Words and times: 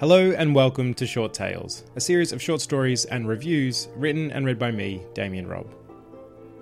Hello 0.00 0.32
and 0.32 0.56
welcome 0.56 0.92
to 0.94 1.06
Short 1.06 1.32
Tales, 1.32 1.84
a 1.94 2.00
series 2.00 2.32
of 2.32 2.42
short 2.42 2.60
stories 2.60 3.04
and 3.04 3.28
reviews 3.28 3.86
written 3.94 4.32
and 4.32 4.44
read 4.44 4.58
by 4.58 4.72
me, 4.72 5.00
Damian 5.14 5.46
Robb. 5.46 5.72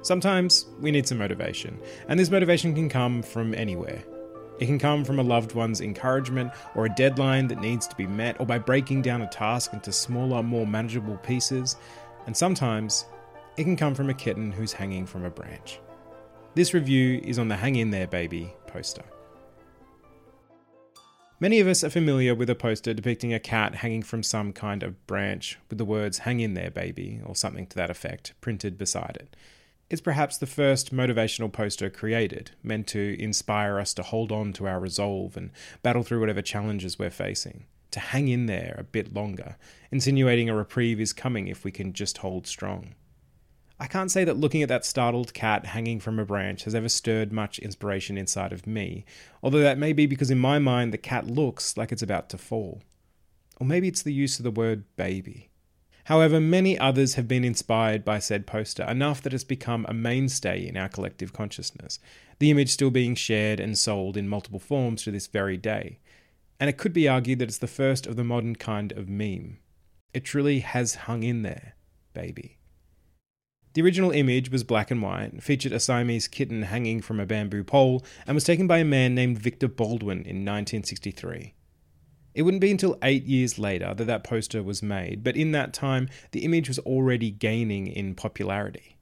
Sometimes 0.03 0.67
we 0.81 0.91
need 0.91 1.09
some 1.09 1.17
motivation, 1.17 1.81
and 2.09 2.21
this 2.21 2.31
motivation 2.31 2.75
can 2.75 2.91
come 2.91 3.23
from 3.23 3.55
anywhere. 3.55 4.05
It 4.61 4.67
can 4.67 4.79
come 4.79 5.03
from 5.03 5.19
a 5.19 5.23
loved 5.23 5.55
one's 5.55 5.81
encouragement, 5.81 6.53
or 6.75 6.85
a 6.85 6.95
deadline 6.95 7.49
that 7.49 7.63
needs 7.63 7.87
to 7.89 7.97
be 7.97 8.07
met, 8.07 8.39
or 8.39 8.45
by 8.45 8.59
breaking 8.59 9.01
down 9.01 9.23
a 9.23 9.29
task 9.29 9.73
into 9.73 9.93
smaller, 9.93 10.43
more 10.43 10.67
manageable 10.67 11.17
pieces, 11.17 11.77
and 12.27 12.37
sometimes 12.37 13.07
it 13.57 13.65
can 13.65 13.77
come 13.77 13.95
from 13.95 14.11
a 14.11 14.15
kitten 14.15 14.53
who's 14.53 14.75
hanging 14.75 15.07
from 15.07 15.25
a 15.25 15.31
branch. 15.31 15.81
This 16.55 16.75
review 16.75 17.19
is 17.25 17.39
on 17.39 17.49
the 17.49 17.57
Hang 17.57 17.77
In 17.77 17.89
There 17.89 18.07
Baby 18.07 18.53
poster. 18.67 19.05
Many 21.43 21.59
of 21.59 21.67
us 21.67 21.83
are 21.83 21.91
familiar 21.91 22.37
with 22.37 22.49
a 22.51 22.55
poster 22.55 22.95
depicting 22.95 23.35
a 23.35 23.41
cat 23.41 23.75
hanging 23.75 24.05
from 24.05 24.23
some 24.23 24.53
kind 24.53 24.85
of 24.85 25.05
branch 25.09 25.59
with 25.69 25.77
the 25.77 25.85
words 25.85 26.19
Hang 26.19 26.39
in 26.39 26.55
there, 26.55 26.71
baby, 26.71 27.21
or 27.27 27.35
something 27.35 27.67
to 27.67 27.77
that 27.79 27.91
effect, 27.91 28.33
printed 28.41 28.79
beside 28.79 29.17
it. 29.19 29.35
It's 29.91 30.01
perhaps 30.01 30.39
the 30.39 30.47
first 30.47 30.95
motivational 30.95 31.53
poster 31.53 31.91
created, 31.91 32.53
meant 32.63 32.87
to 32.89 33.21
inspire 33.21 33.81
us 33.81 33.93
to 33.95 34.05
hold 34.05 34.31
on 34.31 34.53
to 34.53 34.69
our 34.69 34.79
resolve 34.79 35.37
and 35.37 35.51
battle 35.83 36.05
through 36.05 36.21
whatever 36.21 36.43
challenges 36.43 36.97
we're 36.97 37.11
facing, 37.11 37.65
to 37.91 37.99
hang 37.99 38.29
in 38.29 38.47
there 38.47 38.77
a 38.79 38.85
bit 38.85 39.13
longer, 39.13 39.57
insinuating 39.91 40.49
a 40.49 40.55
reprieve 40.55 41.01
is 41.01 41.13
coming 41.13 41.49
if 41.49 41.65
we 41.65 41.73
can 41.73 41.93
just 41.93 42.19
hold 42.19 42.47
strong. 42.47 42.95
I 43.83 43.89
can't 43.89 44.13
say 44.13 44.23
that 44.23 44.37
looking 44.37 44.63
at 44.63 44.69
that 44.69 44.85
startled 44.85 45.35
cat 45.35 45.67
hanging 45.67 45.99
from 45.99 46.21
a 46.21 46.25
branch 46.25 46.63
has 46.63 46.75
ever 46.75 46.89
stirred 46.89 47.33
much 47.33 47.59
inspiration 47.59 48.17
inside 48.17 48.53
of 48.53 48.65
me, 48.65 49.05
although 49.43 49.59
that 49.59 49.77
may 49.77 49.93
be 49.93 50.07
because 50.07 50.31
in 50.31 50.39
my 50.39 50.61
mind 50.61 50.93
the 50.93 50.99
cat 50.99 51.27
looks 51.27 51.77
like 51.77 51.91
it's 51.91 52.01
about 52.01 52.29
to 52.29 52.39
fall. 52.39 52.81
Or 53.59 53.67
maybe 53.67 53.89
it's 53.89 54.03
the 54.03 54.13
use 54.13 54.39
of 54.39 54.45
the 54.45 54.53
word 54.53 54.85
baby. 54.95 55.51
However, 56.05 56.39
many 56.39 56.79
others 56.79 57.15
have 57.15 57.27
been 57.27 57.43
inspired 57.43 58.05
by 58.05 58.21
said 58.21 58.47
poster 58.47 58.85
enough 58.85 59.21
that 59.23 59.35
it's 59.35 59.43
become 59.43 59.85
a 59.89 59.93
mainstay 59.93 60.65
in 60.65 60.77
our 60.77 60.89
collective 60.89 61.33
consciousness, 61.33 61.99
the 62.39 62.53
image 62.53 62.71
still 62.71 62.93
being 62.93 63.17
shared 63.17 63.59
and 63.59 63.77
sold 63.77 64.17
in 64.17 64.29
multiple 64.29 64.61
forms 64.61 65.03
to 65.03 65.11
this 65.11 65.27
very 65.27 65.57
day. 65.57 65.99
And 66.61 66.71
it 66.71 66.79
could 66.79 66.93
be 66.93 67.09
argued 67.09 67.41
that 67.41 67.49
it's 67.49 67.59
the 67.59 67.67
first 67.67 68.07
of 68.07 68.15
the 68.15 68.23
modern 68.23 68.55
kind 68.55 68.93
of 68.93 69.09
meme. 69.09 69.59
It 70.15 70.23
truly 70.23 70.61
has 70.61 70.95
hung 70.95 71.25
in 71.25 71.43
there, 71.43 71.75
baby. 72.15 72.59
The 73.75 73.83
original 73.83 74.11
image 74.11 74.51
was 74.51 74.65
black 74.65 74.91
and 74.91 75.01
white, 75.01 75.43
featured 75.43 75.73
a 75.73 75.81
Siamese 75.81 76.29
kitten 76.29 76.63
hanging 76.63 77.01
from 77.01 77.19
a 77.19 77.25
bamboo 77.25 77.65
pole, 77.65 78.05
and 78.27 78.35
was 78.35 78.45
taken 78.45 78.67
by 78.67 78.79
a 78.79 78.85
man 78.85 79.15
named 79.15 79.39
Victor 79.39 79.69
Baldwin 79.69 80.19
in 80.19 80.45
1963. 80.45 81.55
It 82.35 82.43
wouldn't 82.43 82.61
be 82.61 82.71
until 82.71 82.99
eight 83.03 83.25
years 83.25 83.59
later 83.59 83.95
that 83.95 84.05
that 84.05 84.25
poster 84.25 84.63
was 84.63 84.83
made, 84.83 85.25
but 85.25 85.37
in 85.37 85.53
that 85.53 85.73
time, 85.73 86.09
the 86.33 86.45
image 86.45 86.69
was 86.69 86.79
already 86.81 87.31
gaining 87.31 87.87
in 87.87 88.15
popularity. 88.15 88.97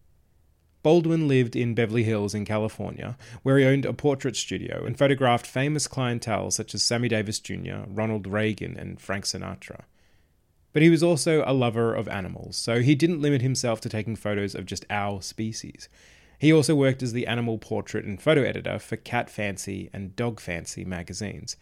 Baldwin 0.83 1.29
lived 1.29 1.57
in 1.57 1.75
Beverly 1.75 2.05
Hills 2.05 2.35
in 2.35 2.45
California, 2.45 3.17
where 3.43 3.59
he 3.59 3.65
owned 3.65 3.85
a 3.85 3.93
portrait 3.93 4.37
studio 4.37 4.85
and 4.85 4.97
photographed 4.97 5.47
famous 5.47 5.87
clientele 5.87 6.51
such 6.51 6.75
as 6.75 6.83
Sammy 6.83 7.09
Davis 7.09 7.39
Jr., 7.39 7.83
Ronald 7.89 8.27
Reagan, 8.27 8.77
and 8.79 9.01
Frank 9.01 9.27
Sinatra. 9.27 9.83
But 10.73 10.83
he 10.83 10.91
was 10.91 11.03
also 11.03 11.43
a 11.47 11.53
lover 11.53 11.95
of 11.95 12.09
animals, 12.09 12.57
so 12.57 12.81
he 12.81 12.95
didn't 12.95 13.21
limit 13.21 13.43
himself 13.43 13.81
to 13.81 13.89
taking 13.89 14.17
photos 14.17 14.55
of 14.55 14.67
just 14.67 14.87
our 14.89 15.21
species. 15.21 15.89
He 16.39 16.53
also 16.53 16.75
worked 16.75 17.03
as 17.03 17.13
the 17.13 17.27
animal 17.27 17.59
portrait 17.59 18.05
and 18.05 18.21
photo 18.21 18.43
editor 18.43 18.79
for 18.79 18.97
Cat 18.97 19.29
Fancy 19.29 19.91
and 19.93 20.17
Dog 20.17 20.41
Fancy 20.41 20.85
magazines, 20.85 21.57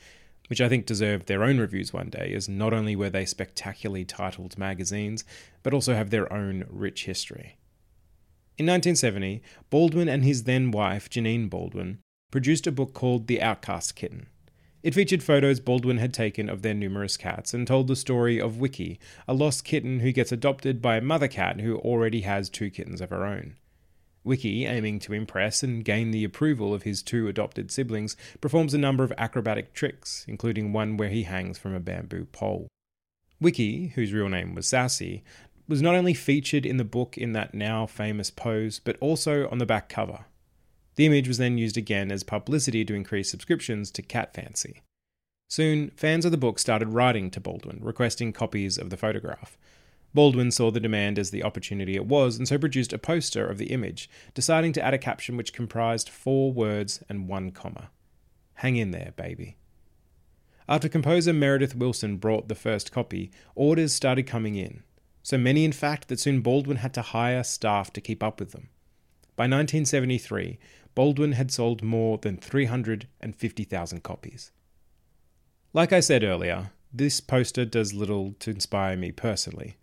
which 0.48 0.60
I 0.60 0.68
think 0.68 0.86
deserved 0.86 1.26
their 1.26 1.42
own 1.42 1.58
reviews 1.58 1.92
one 1.92 2.10
day, 2.10 2.32
as 2.34 2.48
not 2.48 2.72
only 2.72 2.94
were 2.94 3.10
they 3.10 3.24
spectacularly 3.24 4.04
titled 4.04 4.58
magazines, 4.58 5.24
but 5.62 5.74
also 5.74 5.94
have 5.94 6.10
their 6.10 6.32
own 6.32 6.64
rich 6.68 7.06
history. 7.06 7.58
In 8.56 8.66
1970, 8.66 9.42
Baldwin 9.70 10.08
and 10.08 10.24
his 10.24 10.44
then 10.44 10.70
wife, 10.70 11.08
Janine 11.08 11.48
Baldwin, 11.48 11.98
produced 12.30 12.66
a 12.66 12.72
book 12.72 12.92
called 12.92 13.26
The 13.26 13.40
Outcast 13.40 13.94
Kitten. 13.94 14.26
It 14.82 14.94
featured 14.94 15.24
photos 15.24 15.58
Baldwin 15.58 15.98
had 15.98 16.14
taken 16.14 16.48
of 16.48 16.62
their 16.62 16.74
numerous 16.74 17.16
cats 17.16 17.52
and 17.52 17.66
told 17.66 17.88
the 17.88 17.96
story 17.96 18.40
of 18.40 18.58
Wiki, 18.58 19.00
a 19.26 19.34
lost 19.34 19.64
kitten 19.64 20.00
who 20.00 20.12
gets 20.12 20.30
adopted 20.30 20.80
by 20.80 20.96
a 20.96 21.02
mother 21.02 21.26
cat 21.26 21.60
who 21.60 21.78
already 21.78 22.20
has 22.20 22.48
two 22.48 22.70
kittens 22.70 23.00
of 23.00 23.10
her 23.10 23.26
own. 23.26 23.56
Wiki, 24.22 24.66
aiming 24.66 25.00
to 25.00 25.14
impress 25.14 25.62
and 25.62 25.84
gain 25.84 26.10
the 26.10 26.22
approval 26.22 26.72
of 26.72 26.84
his 26.84 27.02
two 27.02 27.26
adopted 27.26 27.72
siblings, 27.72 28.16
performs 28.40 28.72
a 28.72 28.78
number 28.78 29.02
of 29.02 29.12
acrobatic 29.18 29.72
tricks, 29.72 30.24
including 30.28 30.72
one 30.72 30.96
where 30.96 31.08
he 31.08 31.24
hangs 31.24 31.58
from 31.58 31.74
a 31.74 31.80
bamboo 31.80 32.26
pole. 32.26 32.68
Wiki, 33.40 33.88
whose 33.88 34.12
real 34.12 34.28
name 34.28 34.54
was 34.54 34.66
Sassy, 34.66 35.24
was 35.66 35.82
not 35.82 35.94
only 35.94 36.14
featured 36.14 36.64
in 36.64 36.76
the 36.76 36.84
book 36.84 37.18
in 37.18 37.32
that 37.32 37.52
now 37.52 37.86
famous 37.86 38.30
pose, 38.30 38.78
but 38.78 38.96
also 39.00 39.48
on 39.48 39.58
the 39.58 39.66
back 39.66 39.88
cover, 39.88 40.26
the 40.98 41.06
image 41.06 41.28
was 41.28 41.38
then 41.38 41.56
used 41.56 41.76
again 41.76 42.10
as 42.10 42.24
publicity 42.24 42.84
to 42.84 42.92
increase 42.92 43.30
subscriptions 43.30 43.92
to 43.92 44.02
Cat 44.02 44.34
Fancy. 44.34 44.82
Soon, 45.48 45.90
fans 45.90 46.24
of 46.24 46.32
the 46.32 46.36
book 46.36 46.58
started 46.58 46.88
writing 46.88 47.30
to 47.30 47.40
Baldwin, 47.40 47.78
requesting 47.80 48.32
copies 48.32 48.76
of 48.76 48.90
the 48.90 48.96
photograph. 48.96 49.56
Baldwin 50.12 50.50
saw 50.50 50.72
the 50.72 50.80
demand 50.80 51.16
as 51.16 51.30
the 51.30 51.44
opportunity 51.44 51.94
it 51.94 52.06
was, 52.06 52.36
and 52.36 52.48
so 52.48 52.58
produced 52.58 52.92
a 52.92 52.98
poster 52.98 53.46
of 53.46 53.58
the 53.58 53.66
image, 53.66 54.10
deciding 54.34 54.72
to 54.72 54.84
add 54.84 54.92
a 54.92 54.98
caption 54.98 55.36
which 55.36 55.52
comprised 55.52 56.08
four 56.08 56.52
words 56.52 57.00
and 57.08 57.28
one 57.28 57.52
comma 57.52 57.90
Hang 58.54 58.74
in 58.74 58.90
there, 58.90 59.12
baby. 59.14 59.56
After 60.68 60.88
composer 60.88 61.32
Meredith 61.32 61.76
Willson 61.76 62.18
brought 62.18 62.48
the 62.48 62.56
first 62.56 62.90
copy, 62.90 63.30
orders 63.54 63.94
started 63.94 64.24
coming 64.24 64.56
in. 64.56 64.82
So 65.22 65.38
many, 65.38 65.64
in 65.64 65.70
fact, 65.70 66.08
that 66.08 66.18
soon 66.18 66.40
Baldwin 66.40 66.78
had 66.78 66.92
to 66.94 67.02
hire 67.02 67.44
staff 67.44 67.92
to 67.92 68.00
keep 68.00 68.20
up 68.20 68.40
with 68.40 68.50
them. 68.50 68.70
By 69.38 69.44
1973, 69.44 70.58
Baldwin 70.96 71.30
had 71.30 71.52
sold 71.52 71.80
more 71.80 72.18
than 72.18 72.38
350,000 72.38 74.02
copies. 74.02 74.50
Like 75.72 75.92
I 75.92 76.00
said 76.00 76.24
earlier, 76.24 76.72
this 76.92 77.20
poster 77.20 77.64
does 77.64 77.94
little 77.94 78.32
to 78.40 78.50
inspire 78.50 78.96
me 78.96 79.12
personally, 79.12 79.76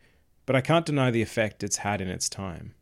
but 0.46 0.58
I 0.58 0.60
can't 0.62 0.86
deny 0.86 1.10
the 1.10 1.22
effect 1.22 1.64
it's 1.64 1.78
had 1.78 2.02
in 2.02 2.10
its 2.10 2.28
time. 2.28 2.76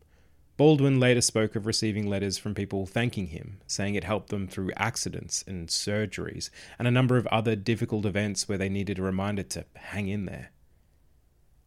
Baldwin 0.56 0.98
later 0.98 1.20
spoke 1.20 1.54
of 1.54 1.64
receiving 1.64 2.10
letters 2.10 2.38
from 2.38 2.56
people 2.56 2.86
thanking 2.86 3.28
him, 3.28 3.60
saying 3.68 3.94
it 3.94 4.02
helped 4.02 4.30
them 4.30 4.48
through 4.48 4.72
accidents 4.76 5.44
and 5.46 5.68
surgeries 5.68 6.50
and 6.76 6.88
a 6.88 6.90
number 6.90 7.16
of 7.16 7.28
other 7.28 7.54
difficult 7.54 8.04
events 8.04 8.48
where 8.48 8.58
they 8.58 8.68
needed 8.68 8.98
a 8.98 9.02
reminder 9.02 9.44
to 9.44 9.64
hang 9.76 10.08
in 10.08 10.24
there. 10.24 10.50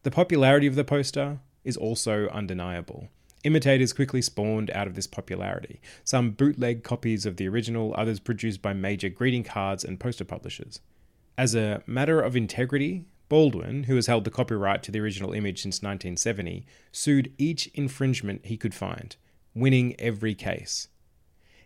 The 0.02 0.10
popularity 0.10 0.66
of 0.66 0.74
the 0.74 0.84
poster 0.84 1.40
is 1.64 1.78
also 1.78 2.28
undeniable. 2.28 3.08
Imitators 3.44 3.92
quickly 3.92 4.20
spawned 4.20 4.70
out 4.72 4.88
of 4.88 4.94
this 4.94 5.06
popularity, 5.06 5.80
some 6.02 6.32
bootleg 6.32 6.82
copies 6.82 7.24
of 7.24 7.36
the 7.36 7.48
original, 7.48 7.94
others 7.96 8.18
produced 8.18 8.60
by 8.60 8.72
major 8.72 9.08
greeting 9.08 9.44
cards 9.44 9.84
and 9.84 10.00
poster 10.00 10.24
publishers. 10.24 10.80
As 11.36 11.54
a 11.54 11.82
matter 11.86 12.20
of 12.20 12.34
integrity, 12.34 13.04
Baldwin, 13.28 13.84
who 13.84 13.94
has 13.94 14.06
held 14.06 14.24
the 14.24 14.30
copyright 14.30 14.82
to 14.82 14.90
the 14.90 14.98
original 14.98 15.32
image 15.32 15.62
since 15.62 15.76
1970, 15.76 16.66
sued 16.90 17.32
each 17.38 17.68
infringement 17.74 18.46
he 18.46 18.56
could 18.56 18.74
find, 18.74 19.14
winning 19.54 19.94
every 20.00 20.34
case. 20.34 20.88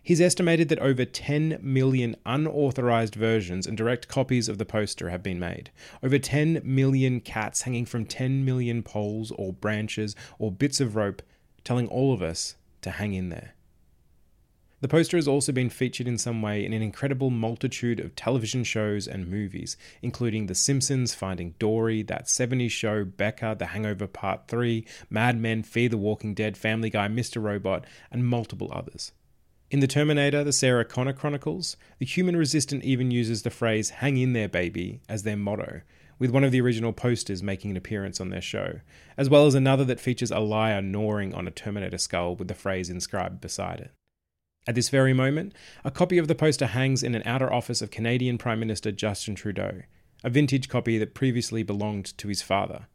He's 0.03 0.19
estimated 0.19 0.67
that 0.67 0.79
over 0.79 1.05
10 1.05 1.59
million 1.61 2.17
unauthorized 2.25 3.15
versions 3.15 3.65
and 3.65 3.77
direct 3.77 4.09
copies 4.09 4.49
of 4.49 4.57
the 4.57 4.65
poster 4.65 5.09
have 5.09 5.23
been 5.23 5.39
made. 5.39 5.71
Over 6.03 6.19
10 6.19 6.61
million 6.63 7.21
cats 7.21 7.61
hanging 7.61 7.85
from 7.85 8.05
10 8.05 8.43
million 8.43 8.83
poles 8.83 9.31
or 9.31 9.53
branches 9.53 10.13
or 10.37 10.51
bits 10.51 10.81
of 10.81 10.97
rope 10.97 11.21
telling 11.63 11.87
all 11.87 12.13
of 12.13 12.21
us 12.21 12.55
to 12.81 12.91
hang 12.91 13.13
in 13.13 13.29
there. 13.29 13.53
The 14.83 14.89
poster 14.89 15.15
has 15.15 15.29
also 15.29 15.53
been 15.53 15.69
featured 15.69 16.09
in 16.09 16.17
some 16.17 16.41
way 16.41 16.65
in 16.65 16.73
an 16.73 16.81
incredible 16.81 17.29
multitude 17.29 18.01
of 18.01 18.17
television 18.17 18.65
shows 18.65 19.07
and 19.07 19.29
movies, 19.29 19.77
including 20.01 20.47
The 20.47 20.55
Simpsons, 20.55 21.15
Finding 21.15 21.55
Dory, 21.57 22.01
That 22.01 22.25
70s 22.25 22.71
Show, 22.71 23.05
Becker, 23.05 23.55
The 23.55 23.67
Hangover 23.67 24.07
Part 24.07 24.49
3, 24.49 24.85
Mad 25.09 25.39
Men, 25.39 25.63
Fear 25.63 25.87
the 25.87 25.97
Walking 25.97 26.33
Dead, 26.33 26.57
Family 26.57 26.89
Guy, 26.89 27.07
Mr. 27.07 27.41
Robot, 27.41 27.85
and 28.11 28.27
multiple 28.27 28.69
others. 28.73 29.13
In 29.71 29.79
The 29.79 29.87
Terminator, 29.87 30.43
the 30.43 30.51
Sarah 30.51 30.83
Connor 30.83 31.13
Chronicles, 31.13 31.77
the 31.99 32.05
human 32.05 32.35
resistant 32.35 32.83
even 32.83 33.09
uses 33.09 33.43
the 33.43 33.49
phrase, 33.49 33.89
hang 33.89 34.17
in 34.17 34.33
there, 34.33 34.49
baby, 34.49 34.99
as 35.07 35.23
their 35.23 35.37
motto, 35.37 35.79
with 36.23 36.31
one 36.31 36.45
of 36.45 36.53
the 36.53 36.61
original 36.61 36.93
posters 36.93 37.43
making 37.43 37.69
an 37.71 37.75
appearance 37.75 38.21
on 38.21 38.29
their 38.29 38.39
show, 38.39 38.79
as 39.17 39.29
well 39.29 39.45
as 39.45 39.55
another 39.55 39.83
that 39.83 39.99
features 39.99 40.31
a 40.31 40.39
liar 40.39 40.81
gnawing 40.81 41.33
on 41.33 41.49
a 41.49 41.51
Terminator 41.51 41.97
skull 41.97 42.33
with 42.33 42.47
the 42.47 42.53
phrase 42.53 42.89
inscribed 42.89 43.41
beside 43.41 43.81
it. 43.81 43.91
At 44.65 44.75
this 44.75 44.87
very 44.87 45.11
moment, 45.11 45.53
a 45.83 45.91
copy 45.91 46.17
of 46.17 46.29
the 46.29 46.33
poster 46.33 46.67
hangs 46.67 47.03
in 47.03 47.13
an 47.13 47.23
outer 47.25 47.51
office 47.51 47.81
of 47.81 47.91
Canadian 47.91 48.37
Prime 48.37 48.61
Minister 48.61 48.89
Justin 48.89 49.35
Trudeau, 49.35 49.81
a 50.23 50.29
vintage 50.29 50.69
copy 50.69 50.97
that 50.97 51.13
previously 51.13 51.61
belonged 51.61 52.17
to 52.17 52.29
his 52.29 52.41
father. 52.41 52.87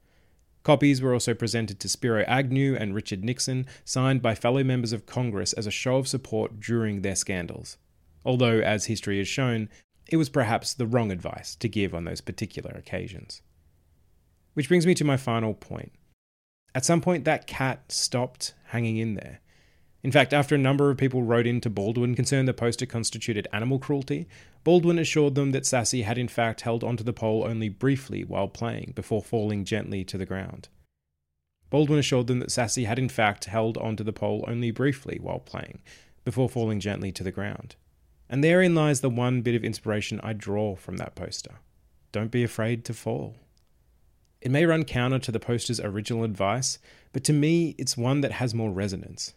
Copies 0.63 1.03
were 1.03 1.13
also 1.13 1.35
presented 1.35 1.79
to 1.81 1.89
Spiro 1.91 2.25
Agnew 2.27 2.77
and 2.77 2.95
Richard 2.95 3.23
Nixon, 3.23 3.67
signed 3.85 4.23
by 4.23 4.35
fellow 4.35 4.65
members 4.65 4.95
of 4.95 5.05
Congress 5.05 5.53
as 5.53 5.67
a 5.67 5.71
show 5.71 5.97
of 5.97 6.09
support 6.09 6.61
during 6.61 7.03
their 7.03 7.15
scandals. 7.15 7.77
Although, 8.25 8.61
as 8.61 8.87
history 8.87 9.19
has 9.19 9.29
shown, 9.29 9.69
it 10.09 10.17
was 10.17 10.29
perhaps 10.29 10.75
the 10.75 10.87
wrong 10.87 11.13
advice 11.13 11.55
to 11.57 11.69
give 11.69 11.95
on 11.95 12.05
those 12.05 12.21
particular 12.21 12.71
occasions. 12.71 13.43
Which 14.55 14.69
brings 14.69 14.87
me 14.87 14.95
to 14.95 15.05
my 15.05 15.17
final 15.17 15.55
point. 15.55 15.93
At 16.75 16.85
some 16.85 17.01
point, 17.01 17.25
that 17.25 17.47
cat 17.47 17.93
stopped 17.93 18.55
hanging 18.67 18.97
in 18.97 19.15
there. 19.15 19.41
In 20.03 20.13
fact, 20.13 20.33
after 20.33 20.55
a 20.55 20.59
number 20.59 20.91
of 20.91 20.97
people 20.97 21.23
wrote 21.23 21.47
in 21.47 21.61
to 21.63 21.71
Baldwin 21.71 22.15
concerned 22.15 22.47
the 22.47 22.55
poster 22.55 22.87
constituted 22.87 23.49
animal 23.53 23.79
cruelty, 23.79 24.29
Baldwin 24.65 24.99
assured 24.99 25.35
them 25.35 25.51
that 25.53 25.67
Sassy 25.67 26.03
had 26.03 26.19
in 26.19 26.29
fact 26.29 26.61
held 26.61 26.85
onto 26.85 27.03
the 27.03 27.13
pole 27.13 27.45
only 27.45 27.69
briefly 27.69 28.25
while 28.25 28.49
playing 28.49 28.93
before 28.95 29.23
falling 29.23 29.65
gently 29.65 30.05
to 30.05 30.17
the 30.17 30.27
ground. 30.27 30.69
Baldwin 31.71 31.99
assured 31.99 32.29
them 32.29 32.39
that 32.39 32.53
Sassy 32.53 32.85
had 32.85 32.99
in 32.99 33.09
fact 33.09 33.47
held 33.47 33.77
onto 33.77 34.05
the 34.05 34.13
pole 34.13 34.45
only 34.47 34.71
briefly 34.71 35.19
while 35.21 35.41
playing 35.41 35.81
before 36.25 36.49
falling 36.49 36.81
gently 36.81 37.13
to 37.13 37.25
the 37.25 37.33
ground. 37.33 37.77
And 38.31 38.45
therein 38.45 38.75
lies 38.75 39.01
the 39.01 39.11
one 39.11 39.41
bit 39.41 39.55
of 39.55 39.65
inspiration 39.65 40.21
I 40.23 40.33
draw 40.33 40.77
from 40.77 40.99
that 40.99 41.15
poster. 41.15 41.57
Don't 42.13 42.31
be 42.31 42.45
afraid 42.45 42.85
to 42.87 42.95
fall. 42.95 43.37
It 44.41 44.51
may 44.51 44.67
run 44.67 44.85
counter 44.85 45.19
to 45.19 45.33
the 45.33 45.41
poster's 45.41 45.81
original 45.81 46.25
advice, 46.25 46.79
but 47.13 47.25
to 47.25 47.33
me, 47.33 47.75
it's 47.79 47.97
one 47.97 48.21
that 48.21 48.33
has 48.33 48.55
more 48.55 48.71
resonance. 48.71 49.35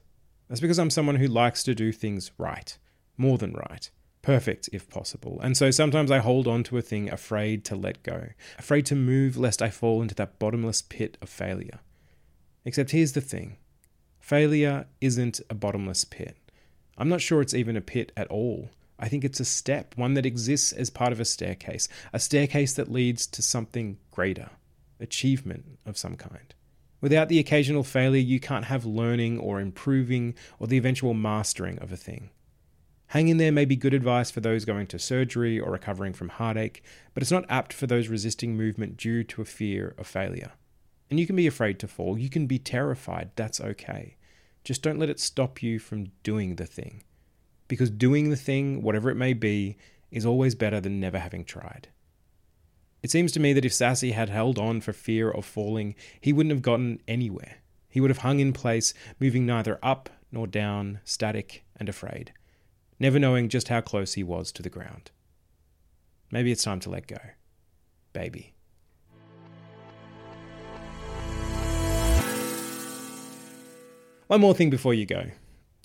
That's 0.48 0.62
because 0.62 0.78
I'm 0.78 0.90
someone 0.90 1.16
who 1.16 1.28
likes 1.28 1.64
to 1.64 1.74
do 1.74 1.92
things 1.92 2.32
right, 2.38 2.78
more 3.18 3.38
than 3.38 3.54
right, 3.54 3.90
perfect 4.22 4.70
if 4.72 4.90
possible. 4.90 5.40
And 5.42 5.58
so 5.58 5.72
sometimes 5.72 6.12
I 6.12 6.20
hold 6.20 6.48
on 6.48 6.64
to 6.66 6.78
a 6.78 6.82
thing 6.82 7.10
afraid 7.10 7.66
to 7.66 7.76
let 7.76 8.04
go, 8.04 8.28
afraid 8.60 8.86
to 8.88 8.96
move 8.96 9.38
lest 9.38 9.62
I 9.62 9.70
fall 9.70 10.02
into 10.02 10.16
that 10.16 10.38
bottomless 10.38 10.82
pit 10.82 11.18
of 11.22 11.30
failure. 11.30 11.80
Except 12.66 12.92
here's 12.92 13.14
the 13.14 13.22
thing 13.22 13.58
failure 14.20 14.86
isn't 15.00 15.42
a 15.50 15.56
bottomless 15.56 16.06
pit. 16.06 16.38
I'm 16.98 17.10
not 17.10 17.22
sure 17.22 17.42
it's 17.42 17.56
even 17.56 17.76
a 17.76 17.82
pit 17.82 18.12
at 18.16 18.28
all. 18.28 18.70
I 19.02 19.10
think 19.10 19.26
it's 19.26 19.40
a 19.40 19.46
step, 19.46 19.98
one 19.98 20.14
that 20.14 20.28
exists 20.28 20.72
as 20.72 20.92
part 20.92 21.12
of 21.12 21.20
a 21.20 21.26
staircase, 21.26 21.90
a 22.14 22.20
staircase 22.20 22.74
that 22.74 22.92
leads 22.92 23.26
to 23.28 23.42
something 23.42 23.98
greater, 24.12 24.52
achievement 25.00 25.80
of 25.88 25.98
some 25.98 26.16
kind. 26.16 26.54
Without 27.02 27.28
the 27.28 27.40
occasional 27.40 27.84
failure, 27.84 28.22
you 28.22 28.40
can't 28.40 28.66
have 28.66 28.86
learning 28.86 29.40
or 29.40 29.60
improving 29.60 30.36
or 30.60 30.68
the 30.68 30.78
eventual 30.78 31.16
mastering 31.16 31.80
of 31.80 31.92
a 31.92 31.98
thing. 31.98 32.30
Hang 33.08 33.28
in 33.28 33.38
there 33.38 33.52
may 33.52 33.66
be 33.66 33.76
good 33.76 33.96
advice 33.96 34.30
for 34.30 34.40
those 34.40 34.66
going 34.66 34.86
to 34.88 35.00
surgery 35.00 35.60
or 35.60 35.72
recovering 35.72 36.14
from 36.14 36.30
heartache, 36.30 36.84
but 37.16 37.24
it's 37.24 37.32
not 37.32 37.44
apt 37.50 37.74
for 37.74 37.88
those 37.88 38.08
resisting 38.08 38.56
movement 38.56 38.98
due 38.98 39.24
to 39.24 39.42
a 39.42 39.46
fear 39.46 39.96
of 39.98 40.06
failure. 40.06 40.52
And 41.10 41.20
you 41.20 41.26
can 41.26 41.36
be 41.36 41.48
afraid 41.48 41.80
to 41.80 41.88
fall, 41.88 42.20
you 42.20 42.30
can 42.30 42.46
be 42.46 42.60
terrified, 42.60 43.32
that's 43.36 43.60
okay. 43.60 44.16
Just 44.64 44.84
don't 44.84 45.00
let 45.00 45.10
it 45.10 45.20
stop 45.20 45.64
you 45.64 45.80
from 45.80 46.12
doing 46.22 46.56
the 46.56 46.68
thing. 46.68 47.04
Because 47.72 47.90
doing 47.90 48.30
the 48.30 48.36
thing, 48.36 48.82
whatever 48.82 49.10
it 49.10 49.16
may 49.16 49.32
be, 49.32 49.78
is 50.12 50.26
always 50.26 50.56
better 50.56 50.82
than 50.82 51.00
never 51.00 51.18
having 51.18 51.46
tried. 51.46 51.88
It 53.02 53.12
seems 53.12 53.32
to 53.32 53.40
me 53.40 53.54
that 53.54 53.64
if 53.64 53.74
Sassy 53.74 54.12
had 54.12 54.28
held 54.28 54.60
on 54.60 54.82
for 54.82 54.92
fear 54.92 55.32
of 55.32 55.46
falling, 55.46 55.96
he 56.20 56.34
wouldn't 56.34 56.52
have 56.52 56.62
gotten 56.62 57.00
anywhere. 57.08 57.60
He 57.88 58.02
would 58.02 58.10
have 58.10 58.18
hung 58.18 58.42
in 58.42 58.52
place, 58.52 58.94
moving 59.22 59.46
neither 59.46 59.80
up 59.82 60.10
nor 60.34 60.48
down, 60.48 61.00
static 61.06 61.64
and 61.78 61.88
afraid, 61.88 62.34
never 63.00 63.18
knowing 63.18 63.48
just 63.48 63.70
how 63.70 63.80
close 63.80 64.16
he 64.16 64.24
was 64.24 64.52
to 64.52 64.62
the 64.62 64.70
ground. 64.70 65.10
Maybe 66.30 66.52
it's 66.52 66.66
time 66.66 66.82
to 66.82 66.90
let 66.90 67.08
go. 67.08 67.20
Baby. 68.12 68.54
One 74.28 74.42
more 74.42 74.54
thing 74.54 74.70
before 74.70 74.94
you 74.94 75.06
go. 75.06 75.32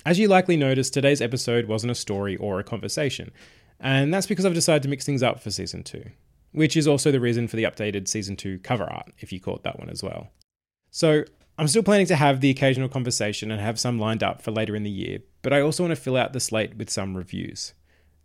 As 0.07 0.17
you 0.17 0.29
likely 0.29 0.55
noticed, 0.55 0.93
today's 0.93 1.21
episode 1.21 1.65
wasn't 1.65 1.91
a 1.91 1.95
story 1.95 2.37
or 2.37 2.61
a 2.61 2.63
conversation, 2.63 3.29
and 3.77 4.13
that's 4.13 4.25
because 4.25 4.45
I've 4.45 4.53
decided 4.53 4.83
to 4.83 4.89
mix 4.89 5.05
things 5.05 5.21
up 5.21 5.41
for 5.41 5.51
season 5.51 5.83
two 5.83 6.05
which 6.53 6.77
is 6.77 6.87
also 6.87 7.11
the 7.11 7.19
reason 7.19 7.45
for 7.47 7.57
the 7.57 7.65
updated 7.65 8.07
season 8.07 8.35
2 8.35 8.59
cover 8.59 8.85
art, 8.85 9.11
if 9.19 9.33
you 9.33 9.39
caught 9.39 9.63
that 9.63 9.77
one 9.77 9.89
as 9.89 10.01
well. 10.01 10.29
So, 10.89 11.23
I'm 11.57 11.67
still 11.67 11.83
planning 11.83 12.07
to 12.07 12.15
have 12.15 12.39
the 12.39 12.49
occasional 12.49 12.87
conversation 12.87 13.51
and 13.51 13.59
have 13.59 13.79
some 13.79 13.99
lined 13.99 14.23
up 14.23 14.41
for 14.41 14.51
later 14.51 14.75
in 14.75 14.83
the 14.83 14.89
year, 14.89 15.19
but 15.41 15.51
I 15.51 15.59
also 15.59 15.83
want 15.83 15.95
to 15.95 16.01
fill 16.01 16.15
out 16.15 16.31
the 16.31 16.39
slate 16.39 16.77
with 16.77 16.89
some 16.89 17.17
reviews. 17.17 17.73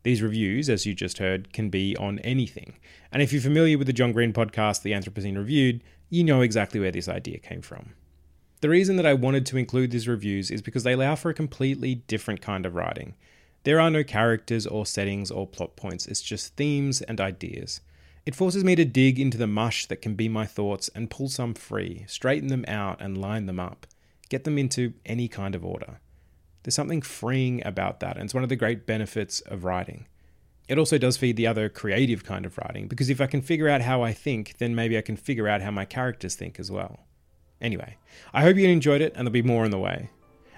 These 0.05 0.23
reviews, 0.23 0.71
as 0.71 0.87
you 0.87 0.95
just 0.95 1.19
heard, 1.19 1.53
can 1.53 1.69
be 1.69 1.97
on 1.97 2.21
anything. 2.21 2.77
And 3.11 3.23
if 3.23 3.33
you're 3.33 3.43
familiar 3.43 3.77
with 3.77 3.89
the 3.89 3.93
John 3.93 4.13
Green 4.13 4.33
podcast, 4.33 4.83
The 4.83 4.93
Anthropocene 4.93 5.37
Reviewed, 5.37 5.83
you 6.09 6.25
know 6.25 6.43
exactly 6.43 6.79
where 6.81 6.93
this 6.93 7.09
idea 7.09 7.39
came 7.39 7.61
from. 7.61 7.95
The 8.63 8.69
reason 8.69 8.95
that 8.95 9.07
I 9.07 9.15
wanted 9.15 9.45
to 9.47 9.57
include 9.57 9.91
these 9.91 10.07
reviews 10.07 10.49
is 10.49 10.63
because 10.63 10.85
they 10.85 10.93
allow 10.93 11.17
for 11.17 11.29
a 11.29 11.35
completely 11.35 11.97
different 11.97 12.41
kind 12.41 12.65
of 12.65 12.77
writing. 12.77 13.17
There 13.65 13.81
are 13.81 13.91
no 13.91 14.05
characters 14.05 14.69
or 14.69 14.87
settings 14.87 15.33
or 15.33 15.49
plot 15.49 15.75
points, 15.75 16.07
it's 16.07 16.23
just 16.23 16.55
themes 16.55 17.03
and 17.03 17.21
ideas. 17.21 17.81
It 18.25 18.37
forces 18.37 18.63
me 18.63 18.77
to 18.77 18.85
dig 18.85 19.19
into 19.19 19.37
the 19.37 19.49
mush 19.49 19.87
that 19.87 20.01
can 20.01 20.15
be 20.15 20.29
my 20.29 20.47
thoughts 20.47 20.89
and 20.95 21.11
pull 21.11 21.29
some 21.29 21.55
free, 21.55 22.05
straighten 22.07 22.47
them 22.51 22.65
out 22.69 23.01
and 23.01 23.19
line 23.19 23.47
them 23.47 23.59
up, 23.59 23.85
get 24.29 24.45
them 24.45 24.57
into 24.59 24.93
any 25.05 25.27
kind 25.27 25.57
of 25.57 25.65
order. 25.65 25.99
There's 26.63 26.77
something 26.77 27.03
freeing 27.03 27.67
about 27.67 27.99
that, 27.99 28.15
and 28.15 28.27
it's 28.27 28.35
one 28.35 28.45
of 28.45 28.49
the 28.49 28.55
great 28.55 28.87
benefits 28.87 29.41
of 29.41 29.65
writing. 29.65 30.07
It 30.69 30.79
also 30.79 30.99
does 30.99 31.17
feed 31.17 31.37
the 31.37 31.49
other 31.49 31.69
creative 31.69 32.25
kind 32.25 32.47
of 32.47 32.57
writing, 32.59 32.87
because 32.87 33.11
if 33.11 33.21
I 33.21 33.27
can 33.27 33.43
figure 33.43 33.69
out 33.69 33.81
how 33.81 34.03
I 34.03 34.13
think, 34.13 34.59
then 34.59 34.77
maybe 34.77 34.97
I 34.97 35.03
can 35.03 35.17
figure 35.17 35.49
out 35.49 35.63
how 35.63 35.73
my 35.73 35.85
characters 35.85 36.37
think 36.37 36.61
as 36.61 36.71
well. 36.71 37.01
Anyway, 37.63 37.97
I 38.35 38.43
hope 38.43 38.57
you 38.57 38.69
enjoyed 38.69 39.01
it, 39.01 39.15
and 39.15 39.27
there'll 39.27 39.33
be 39.33 39.41
more 39.41 39.65
on 39.65 39.71
the 39.71 39.79
way. 39.79 40.11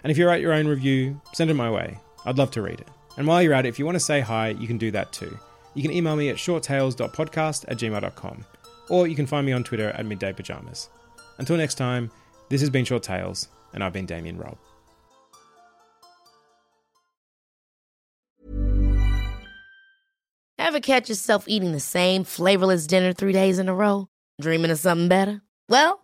And 0.02 0.11
if 0.11 0.18
you 0.18 0.26
write 0.26 0.40
your 0.40 0.52
own 0.52 0.66
review, 0.66 1.20
send 1.32 1.50
it 1.50 1.54
my 1.54 1.70
way. 1.70 1.99
I'd 2.25 2.38
love 2.38 2.50
to 2.52 2.62
read 2.62 2.80
it. 2.80 2.88
And 3.16 3.28
while 3.28 3.40
you're 3.40 3.54
at 3.54 3.66
it, 3.66 3.68
if 3.68 3.78
you 3.78 3.84
want 3.84 3.94
to 3.94 4.00
say 4.00 4.20
hi, 4.20 4.49
you 4.49 4.66
can 4.66 4.78
do 4.78 4.90
that 4.90 5.12
too 5.12 5.38
you 5.75 5.82
can 5.82 5.92
email 5.92 6.16
me 6.16 6.28
at 6.28 6.37
shorttales.podcast 6.37 7.64
at 7.68 7.78
gmail.com, 7.78 8.44
or 8.88 9.06
you 9.06 9.16
can 9.16 9.26
find 9.26 9.44
me 9.44 9.52
on 9.52 9.64
Twitter 9.64 9.90
at 9.90 10.06
Midday 10.06 10.32
Pajamas. 10.32 10.88
Until 11.38 11.56
next 11.56 11.75
time, 11.75 12.11
this 12.49 12.61
has 12.61 12.70
been 12.70 12.84
Short 12.84 13.02
Tales, 13.02 13.49
and 13.73 13.82
I've 13.82 13.92
been 13.92 14.06
Damian 14.06 14.38
Robb. 14.38 14.56
Ever 20.58 20.80
catch 20.80 21.08
yourself 21.08 21.44
eating 21.46 21.73
the 21.73 21.80
same 21.80 22.25
flavorless 22.25 22.87
dinner 22.87 23.12
three 23.12 23.32
days 23.32 23.58
in 23.58 23.68
a 23.68 23.75
row? 23.75 24.08
Dreaming 24.40 24.70
of 24.70 24.78
something 24.78 25.08
better? 25.08 25.42
Well, 25.68 26.03